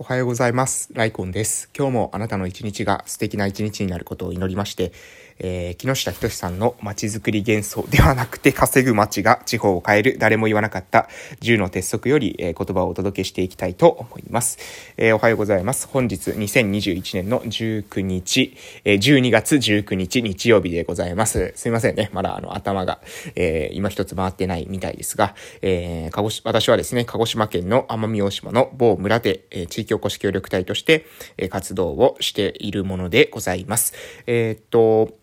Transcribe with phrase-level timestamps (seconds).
[0.00, 0.88] おはようございます。
[0.94, 1.68] ライコンです。
[1.76, 4.92] 今日もあなたの一日が素敵な一日になることを祈りまして、
[5.40, 11.08] えー、木下仁さんの街づくり幻想ではなくて稼ぐ街が地方を変える誰も言わなかった
[11.40, 14.58] 10の鉄則より、えー、言葉をお届けしていきたいと思います。
[14.96, 15.88] えー、おはようございます。
[15.88, 21.52] 本日2021年の19日、えー、12月19日日曜日でございます。
[21.56, 22.10] すいませんね。
[22.12, 23.00] まだあの頭が、
[23.34, 31.06] えー、今一つ回ってないみたいですが、えー、鹿児私はですね、鹿児島県の奄美大島の某村で、えー、地域おこし協力隊として、
[31.38, 33.94] えー、活動をしているものでございます。
[34.26, 35.20] えー、っと、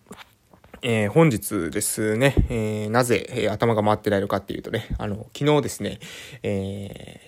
[0.82, 6.00] えー、本日ですね、えー、なぜ、えー、頭が回ってないのかっていうとね、あの、昨日ですね、
[6.44, 7.20] え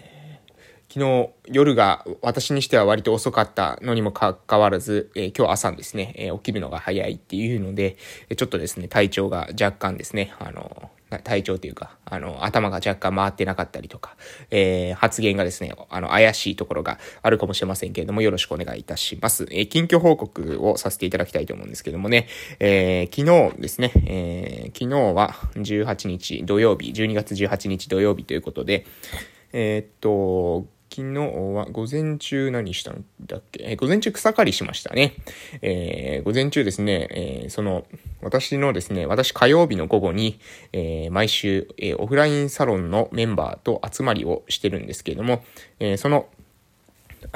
[0.88, 7.98] ー、昨日夜が私にしては割と遅かったのにもかかわらず、えー、今日朝ですね、えー、起きるのが早いっていうので、
[8.36, 10.92] ちょっとですね、体調が若干ですね、あの、
[11.24, 14.16] 体調というか、あの、頭が若干回ってなかったりとか、
[14.52, 19.48] えー、発言がですね、あの、怪しいところがあるかもしれませんけれども、よろしくお願いいたします。
[19.52, 22.28] えー、近況報告をさせていただきたいと思うんですけどもね、
[22.60, 28.86] えー、昨日ですね、えー、昨日は18日土曜日、12月18日土曜日ということで、
[29.52, 35.14] えー、っと、昨日は午前中何したんだっけ、えー、午前中草刈りしましたね。
[35.62, 37.86] えー、午前中ですね、えー、その、
[38.22, 40.40] 私のですね、私火曜日の午後に、
[40.74, 45.44] えー、毎週、えー、オフラインサロンのメンバーと集まりをしてるんですけれども、
[45.80, 46.28] えー、その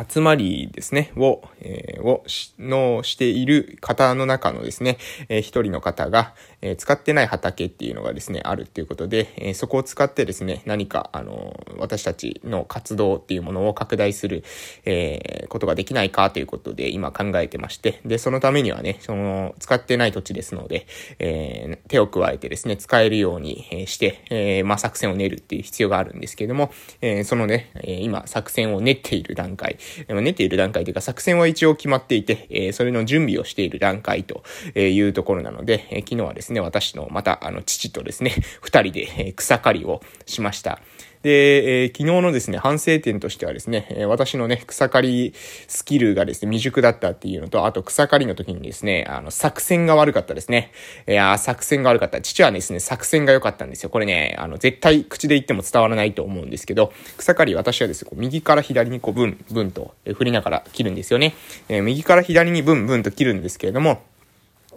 [0.09, 4.97] 集まりですね、を、えー、をし、のしている方の中のですね、
[5.29, 14.43] えー、一人の方が、えー、使ってない畑っていうのがですね、あるっていうことで、えー、そこを使ってですね、何か、あのー、私たちの活動っていうものを拡大する、
[14.85, 20.87] えー、ことができないかということで、今考えてまして、で、そのためにはね、その、使ってない土地ですので、
[21.19, 29.72] えー、手を加えてですね、使えるようにして、えー、まあ、作戦を練るっていう必要があるんですけれども、えー、そのね、今、作戦を練っている段階、
[30.07, 34.43] 練ている段階というか作戦は一応決まっていて、えそれの準備をしている段階と
[34.77, 40.81] いうところなので、え昨日はですね、私のまたあの父とですね、二人で草刈りをしました。
[41.23, 45.33] で、えー、昨日のですね、反省点としてはですね、私のね、草刈り
[45.67, 50.71] スキルがですね、未熟だったっていうのと、あと草刈りの時にですね、あの、作戦が悪かったですね。
[51.07, 52.21] いや作戦が悪かった。
[52.21, 53.89] 父はですね、作戦が良かったんですよ。
[53.89, 61.35] これね、あの、絶対口で言っても伝わらないと思うんですけど、草刈り私はですね、こう右から左にこう、ブン、ブンと振りながら切るんですよね。
[61.69, 64.01] えー、右から左にブン、ブンと切るんですけれども、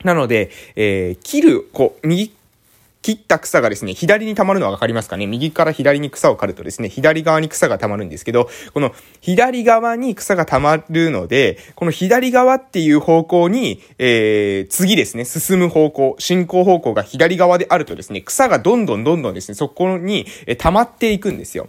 [0.05, 2.33] なので、えー、切る、こう、右
[3.06, 5.28] 切った草がですね、左に溜まるのはわかりますかね？
[5.28, 20.27] 右から左に草を刈るとですね、左側に草が溜まるんですけど、この左側に草が溜まるので、この左側っていう方向に、えー、次ですね、進む方向、進行方向が左側であるとですね、草がどんどんどんどんですね、そこに、
[20.59, 21.69] 溜まっていくんですよ。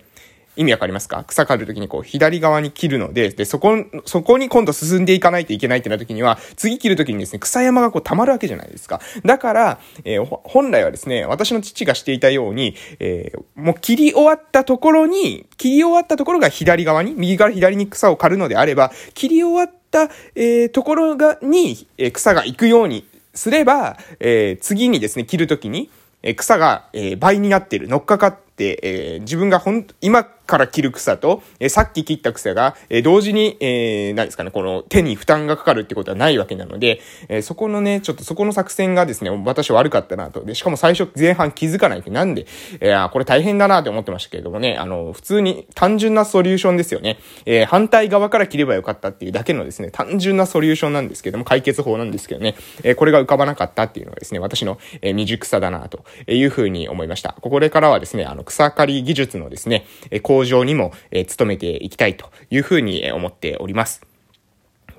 [0.57, 1.23] 意味わかりますか？
[1.25, 8.99] 草刈るときにこう、左側に切るので、で、そこ、そこに今度進んでいかないといけないってな時には、次切るときにですね、草山がこう溜まるわけじゃないですか。
[9.23, 25.89] だから、えー、本来はですね、私の父がしていたように、えー、もう切り終わったところに、切り終わったところが左側に、右から左に草を刈るのであれば、切り終わった、えー、ところが、に、え、草が行くようにすれば、え、次にですね、切るときに、
[26.23, 40.43] え、草が、え、倍になってる、乗っかかって、え、自分がほん、今から切る草と、えさっき切った草が、え同時に、えー、何ですかね、この手に負担がかかるってことはないわけなので、えそこのね、ちょっとそこの作戦がですね、私悪かったなと。
[40.43, 42.47] で、しかも最初前半気づかないってなんで、
[42.79, 47.19] えー、これ大変だなって思ってましたけれどもね、あの、普通に単純なソリューションですよね。
[47.45, 57.35] えー、反対側から切ればよかったっていうだけのですね、単純なソリューションなんですけども、解決法なんですけどね、えー、これが浮かばなかったっていうのがですね、私の、え、未熟さだなというふうに思いました。
[57.41, 64.05] ここでからはですね、あの、草刈り技術のですね、え工場にも、えー、努めていきたいというふうに思っております。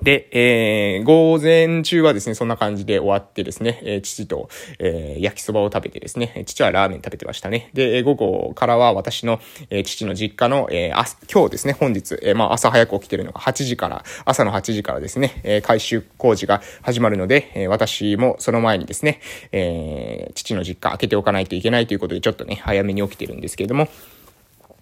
[0.01, 4.49] で、えー、午前中はですね、そんな感じで終わってですね、えー、父と、
[4.79, 7.69] えー、焼きそばを食べてですね、父はラーメン食べてましたね。
[7.73, 19.19] で、午後からは私の、えー、父の実家の、えー、あ、今日ですね、本日、えー、まあ朝早く起きてるのが8時から、朝の8時からですね、えー、改修工事が始まるので、えー、私もその前にですね、
[19.51, 23.89] えー、父の実家開けておかないといけないということで、ちょっとね、早めに起きてるんですけれども、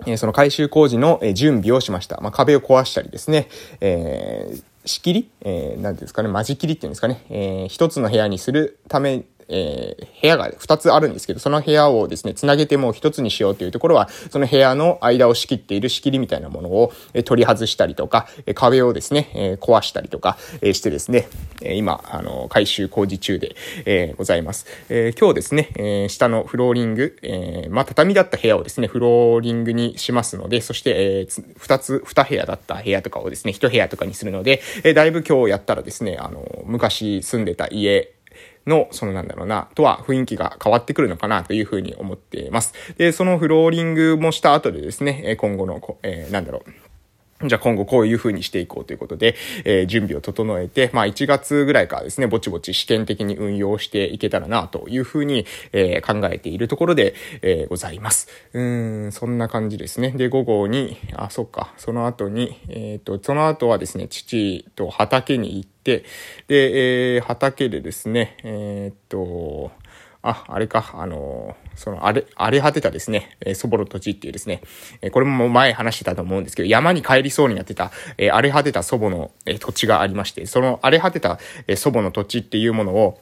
[0.05, 2.19] えその改修工事の、準備をしました。
[2.21, 3.47] まあ、壁を壊したりですね、
[3.81, 5.29] えー、仕切り？
[5.41, 21.27] えー、なんていうんですかね、間仕切りっていうんですかね、えー、一つの部屋にするため、えー、部屋が2つあるんですけど、その部屋をですね、つなげてもう1つにしようというところは、その部屋の間を仕切っている仕切りみたいなものを、え取り外したりとか、え壁をですね、え壊したりとか、えしてですね、
[21.61, 23.55] え今、あの、改修工事中で、
[23.85, 24.65] えございます。
[24.89, 31.27] え今日ですね、え下のフローリング、えまあ、畳だった部屋をですね、フローリングにしますので、そして、え
[31.59, 38.16] 2つ、2部屋だった部屋とかをですね、1部屋とかにするので、えだいぶ今日やったらですね、あの、昔住んでた家
[38.67, 42.73] の、そのなんだろうな、とは雰囲気が変わってくるのかなというふうに思っています。
[42.97, 46.71] で、そのフローリングもした後でですね、今後の、えー、なんだろう、
[47.45, 57.13] じゃあ今後こういう風にしていこうということで、えー、準備を整えて、まあ1月ぐらいからですね、ぼちぼち試験的に運用していけたらなという風に、えー、考えているところで、
[57.43, 58.27] えー、ございます。
[58.53, 60.11] うん、そんな感じですね。
[60.11, 66.05] で、午後に、あ、そっか、その後に、えっ、と、その後はですね、父と畑に行って、
[66.47, 69.71] で、え畑でですね、えっと、
[70.29, 74.61] あ、あれか、あのー、その、あれ、荒れ果てたですね、えー、祖母の土地っていうですね、
[75.01, 83.21] えー、これも前話してたと思うんですけど、山に帰りそうになってた、えー、荒れ果てた祖母の、えー、土地がありまして、その荒れ果てた、えー、祖母の土地っていうものを、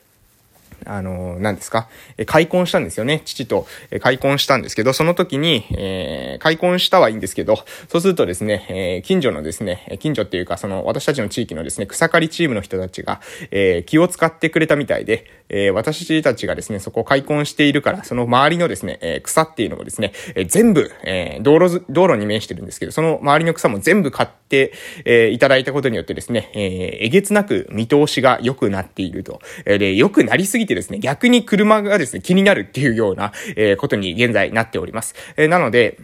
[0.85, 1.87] あの、何ですか、
[2.17, 3.21] え開墾したんですよね。
[3.25, 7.57] 父と、え開墾したんですけど、その時に、えー、開墾したはいいんですけど、
[7.89, 24.73] そうするとですね、えー、近所のですね、近所っていうか、その、私たちの地域のですね、草刈りチームの人たちが、えー、気を使ってくれたみたいで、えー、私たちがですね、そこを開墾しているから、その周りのですね、え、草っていうのをですね、え、全部、えー、道路、道路に面してるんですけど、その周りの草も全部買って、
[25.05, 29.41] えー、いただいたことによってですね、えー、えげつなく見通しが良くなっていると。
[29.65, 35.15] えー、で、良くなりすぎてですね、逆に車がですね、気になるっていうような、えー、ことに現在なっております。
[35.37, 35.97] えー、なので、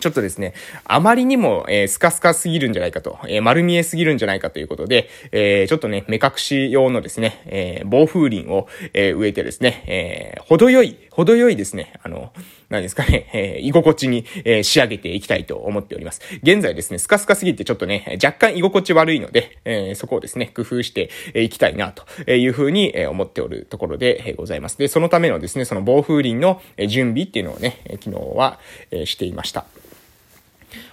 [0.00, 0.54] ちょっとですね、
[0.84, 12.32] あまりにも、えー、スカスカすぎるんじゃないかと、えー、丸見えすぎるんじゃないかということで、えー、ちょっとね、目隠し用のですね、えー、防風林を、えー、植えてですね、えー、程よい、程よいですね、あの、
[12.68, 16.20] 何ですかね、えー、居心地に、えー、仕上げていきたいと思っております。
[16.42, 24.78] 現在ですね、スカスカすぎてちょっとね、若干居心地悪いので、えー、そこをですね、工夫していきたいな、というふうに思っておるところでございます。
[24.78, 28.58] で、そのためのですね、その防風林の準備っていうのをね、昨日は
[29.04, 29.64] していました。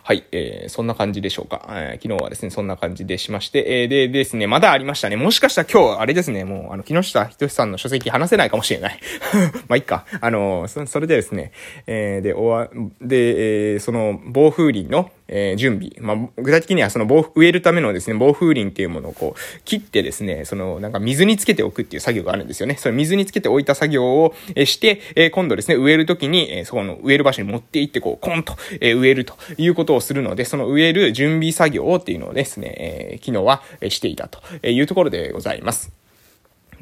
[0.06, 1.66] はい、えー、そんな感じでしょうか。
[1.70, 5.16] えー、昨日はですね、そんな感じでしまして、えー、でですね、まだありましたね。
[5.16, 9.00] もしかしたら今日、あれですね、もう、あの、木下仁さんの書籍話せないかもしれない。
[9.70, 10.06] まあ、いっか。
[10.20, 11.54] あのそ、それでですね、
[11.88, 12.70] えー、で、おわ、
[13.02, 15.92] で、えー、その、暴風林の、えー、準備。
[16.00, 22.76] まあ、具体的にはその防、植えるためのですね、防風林っていうものをこう、切ってですね、その、なんか水につけておくっていう作業があるんですよね。
[22.78, 36.03] それ水につけておいた作業を、えして、え、今度ですね、植えるときに、え、そこの植える場所に持って行って、こう、コンと、え、植えるということをするので、その植える準備作業っていうのをですね、えー、昨日はしていたというところでございます。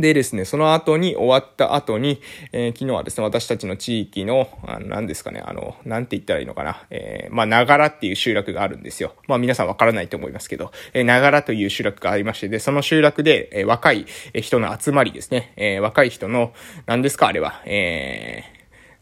[0.01, 2.21] でですね、その後に終わった後に、
[2.51, 9.13] えー、昨日はですね、私たちの地域の、あの、何ですかね、あの、なんて言ったらいいのかな、えー、まあ、ながらっていう集落があるんですよ。
[9.27, 16.53] まあ、皆さんわからないと思いますけど、えー、ながらという集落がありまして、で、その集落で、えー、若い人の集まりですね、えー、若い人の、
[16.85, 18.43] 何ですか、あれは、え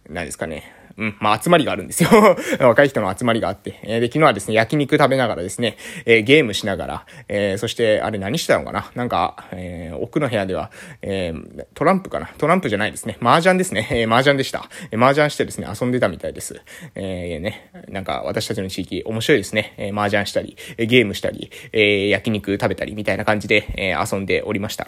[0.07, 2.09] ー、何ですかね、うん、まあ集まりがあるんですよ。
[2.59, 3.79] 若い人の集まりがあって。
[3.83, 8.91] えー、で、昨日はですね、焼肉食べながらですね、えー、ゲームしながら、えー、そして、あれ何してたのかな？
[8.95, 12.29] なんか、えー、奥の部屋では、えー、トランプかな？
[12.37, 13.17] トランプじゃないですね。
[13.21, 13.87] 麻雀ですね。
[13.91, 14.69] えー、麻雀でした。
[14.91, 16.61] えー、麻雀してですね、遊んでたみたいです。
[16.95, 19.73] えー、ね、なんか私たちの地域面白いですね。
[19.77, 24.87] えー、麻雀したり、ゲームしたり、えー、焼肉食べたりみたいな感じで、えー、遊んでおりました。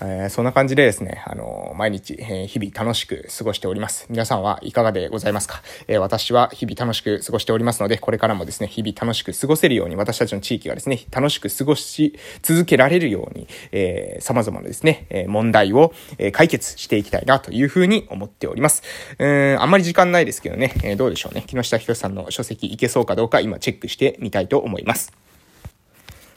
[0.00, 4.06] えー、そんな感じでですね、あのー、毎日、えー、日々楽しく過ごしております。
[4.10, 18.82] 皆さんはいかがでございますか、え私は日々楽しく過ごしておりますので、これからもですね、日々楽しく過ごせるように、私たちの地域がですね、楽しく過ごし続けられるように、え様々なですね、え問題を、え解決していきたいなというふうに思っております。
[19.18, 21.44] うん、あんまり時間ないですけどね、えどうでしょうね。
[21.46, 25.23] 木下ひとさんの書籍いけそうかどうか今チェックしてみたいと思います。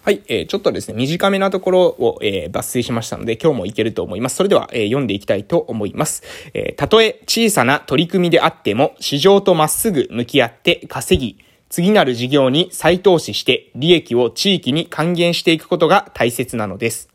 [0.07, 4.37] はい、えー、ちょっとですね、短めなところを、えー、抜粋しましたので、今日もいけると思います。
[4.37, 6.23] それでは、えー、読んでいきたいと思います。
[6.53, 17.09] えー、たとえ小さな取り組みであっても、市場とまっすぐ向き合って稼ぎ、次なる事業に再投資して利益を地域に還元していくことが大切なのです。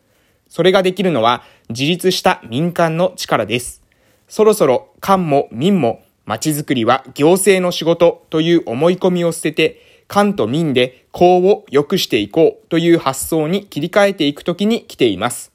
[0.46, 3.80] それができるのは自立した民間の力です。
[4.28, 15.52] そろそろ官も民も街づくりは行政の仕事という思い込みを捨てて官と民で公を良くしていこうという発想に切り替えていくときに来ています。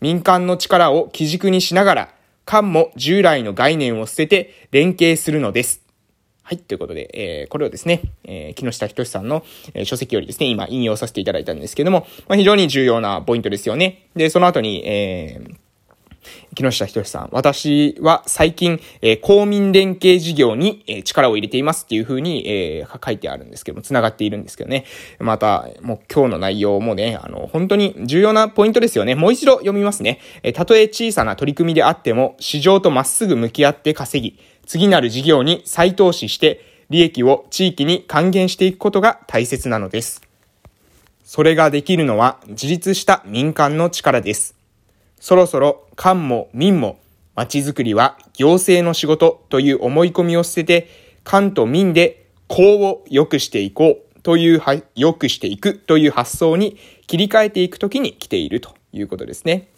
[0.00, 2.14] 民間の力を基軸にしながら、
[2.46, 5.82] 官も従来の概念を捨てて連携するのです。
[6.44, 6.58] はい。
[6.58, 9.44] ということで、えー、これをですね、えー、木下仁さんの、
[9.74, 14.06] えー、書籍よりですね、今引用させていただいたんですけども、まあ、非常に重要なポイントですよね。
[14.16, 15.54] で、その後に、えー、
[16.54, 17.28] 木下仁さん。
[17.32, 24.84] 私は最近、えー、公民連携事業に、えー、力を入れていますっていうふうに、えー、書いてあるんですけども、繋がっているんですけどね。
[25.18, 29.14] また、もう今日の内容もね、あの、本当に重要なポイントですよね。
[29.14, 30.20] もう一度読みますね。
[30.42, 40.22] えー、たとえ小さな取り組みであっても、市場とまっすぐ向き合って稼ぎ、次なる事業に再投資して、利益を地域に還元していくことが大切なのです。
[41.24, 44.54] それができるのは自立した民間の力です。
[45.20, 47.00] そろそろ官も民も
[47.34, 50.88] 街づくりは行政の仕事という思い込みを捨てて、
[51.24, 54.62] 官と民で公を良くしていこうという、
[54.94, 56.78] 良くしていくという発想に
[57.08, 59.70] 切り替えていくときに来ているということですね。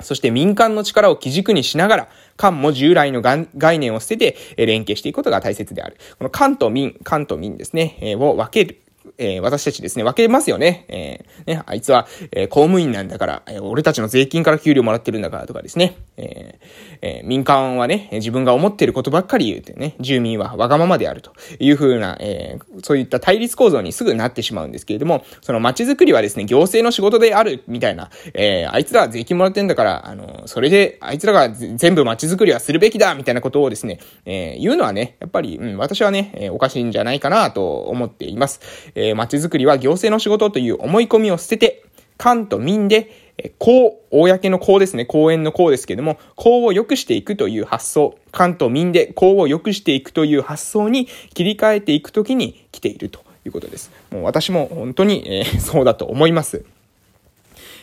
[0.00, 5.96] そして民間の力を基軸にしながら、官も従来の概念を捨てて連携していくことが大切である。
[6.18, 8.82] この官と民、官と民ですね、を分ける。
[9.18, 10.84] えー、私たちですね、分けますよね。
[10.88, 15.96] えー、ね、あいつは、えー、公務員なんだから、えー、俺たちの税金から給料もらってるんだからとかですね。
[16.16, 16.66] えー
[17.02, 38.60] えー、民間はね、自分が思ってることばっかり言うてね、住民はわがままであるというふうな、えー、そういった対立構造にすぐなってしまうんですけれども、その街づくりはですね、行政の仕事であるみたいな、えー、あいつらは税金もらってんだから、あの、それで、あいつらが全部街づくりはするべきだみたいなことをですね、えー、言うのはね、やっぱり、うん、私はね、えー、おかしいんじゃないかなと思っています。
[38.94, 41.84] え、街づくりは行政の仕事という思い込みを捨てて、
[42.18, 43.12] 官と民で、
[43.58, 53.90] 公、公の公ですね、公園の公ですけども、公を良くしていくという発想、官と民で公を良くしていくという発想に切り替えていくときに来ているということです。
[54.10, 56.64] もう私も本当に、えー、そうだと思います。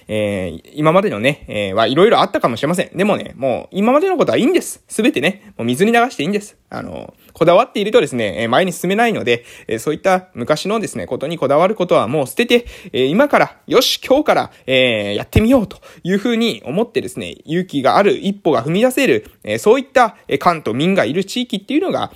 [0.08, 2.98] えー、今までのね、えー、はいろいろあったかもしれません。
[2.98, 4.84] でもね、もう今までのことはいいんです。
[4.88, 6.58] すべてね、もう水に流していいんです。
[6.74, 9.46] あの、こだわっているとですね、前に進めないので、
[9.80, 19.28] そういった昔のですね、ことにこだわることはもう捨てて、今から、よし、今日から、えやってみようというふうに思ってですね、勇気がある一歩が踏み出せる、
[19.60, 22.12] そういった官と民がいる地域っていうのが、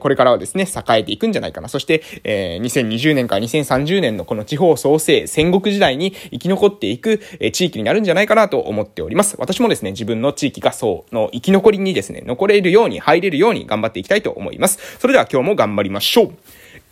[0.00, 1.68] これからはですね、栄えていくんじゃないかな。
[1.68, 7.20] そして、2020年から2030年のこの地方創生、戦国時代に生き残っていく
[7.52, 9.36] 地域になるんじゃないかなと思っております。
[9.38, 14.62] 私もですね、自分の地域がそうの生き残りにですね、残れるように、入れるように頑張っていきたいと思います。
[14.62, 14.78] ます。
[14.98, 16.26] それでは今日も頑張りましょう。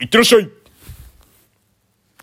[0.01, 0.60] いってらっしゃい